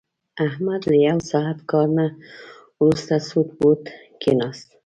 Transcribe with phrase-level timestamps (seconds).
[0.45, 2.07] احمد له یو ساعت کار نه
[2.83, 3.81] ورسته سوټ بوټ
[4.21, 4.67] کېناست.